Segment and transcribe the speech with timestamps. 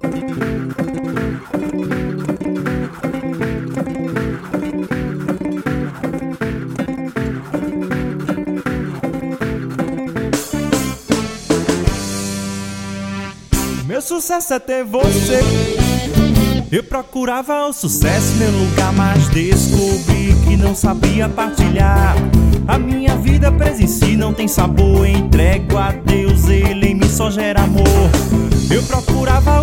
[0.00, 0.12] Meu
[14.00, 15.40] sucesso é ter você.
[16.70, 22.14] Eu procurava o sucesso, meu lugar, mas descobri que não sabia partilhar.
[22.68, 25.08] A minha vida presa em si não tem sabor.
[25.08, 27.57] Entrego a Deus, Ele em mim só gera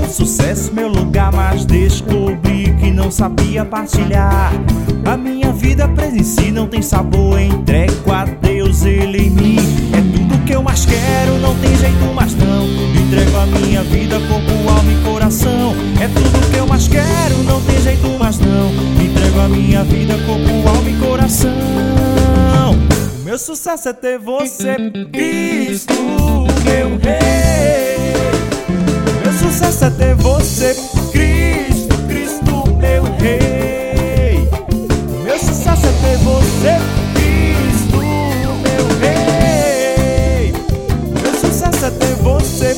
[0.08, 4.52] sucesso, meu lugar, mas descobri que não sabia partilhar.
[5.06, 7.40] A minha vida presa em si não tem sabor.
[7.40, 9.58] Entrego a Deus, Ele em mim.
[9.94, 12.66] É tudo que eu mais quero, não tem jeito mais não.
[12.66, 15.76] Entrego a minha vida, corpo, alma e coração.
[16.02, 18.72] É tudo que eu mais quero, não tem jeito mais não.
[19.04, 21.52] Entrego a minha vida, corpo, alma e coração.
[23.24, 24.76] Meu sucesso é ter você,
[25.12, 25.94] Cristo,
[26.64, 27.35] meu rei.
[29.76, 30.74] Sucesso é ter você,
[31.12, 34.48] Cristo, Cristo, meu rei.
[35.22, 36.78] Meu sucesso é ter você,
[37.14, 37.98] Cristo,
[38.64, 40.54] meu rei.
[41.22, 42.74] Meu sucesso é ter você,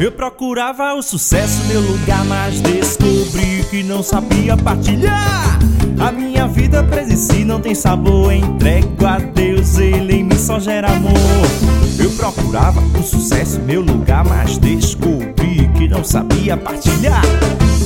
[0.00, 5.58] Eu procurava o sucesso, meu lugar, mas descobri que não sabia partilhar.
[5.98, 8.32] A minha vida presa em si não tem sabor.
[8.32, 11.12] Entrego a Deus, Ele em mim só gera amor.
[11.98, 17.22] Eu procurava o sucesso, meu lugar, mas descobri que não sabia partilhar.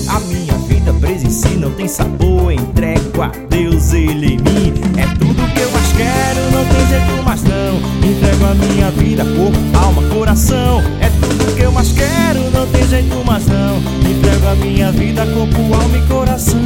[0.08, 2.52] A minha vida presa em si não tem sabor.
[2.52, 4.74] Entrego a Deus, Ele em mim.
[4.98, 5.21] É
[5.96, 7.76] quero, não tem jeito mais não.
[8.08, 10.82] Entrego a minha vida, corpo, alma, coração.
[11.00, 13.78] É tudo que eu mais quero, não tem jeito mais não.
[14.08, 16.60] Entrego a minha vida, corpo, alma e coração.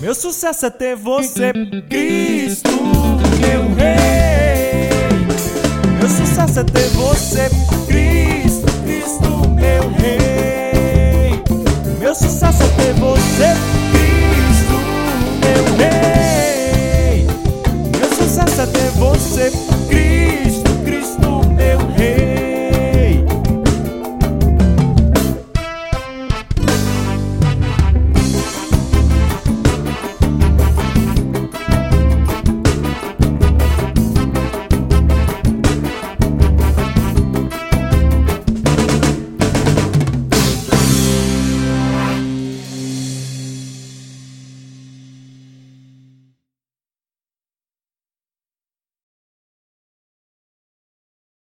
[0.00, 1.52] Meu sucesso é ter você,
[1.88, 2.70] Cristo,
[3.40, 4.90] meu rei.
[5.98, 7.48] Meu sucesso é ter você,
[7.86, 11.40] Cristo, Cristo, meu rei.
[12.00, 13.71] Meu sucesso é ter você,
[19.50, 19.71] trip.